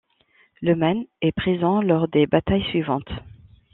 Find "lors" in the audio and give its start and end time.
1.79-2.07